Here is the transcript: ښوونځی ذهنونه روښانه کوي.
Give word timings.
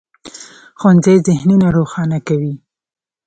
ښوونځی 0.79 1.15
ذهنونه 1.27 1.67
روښانه 1.77 2.19
کوي. 2.27 2.53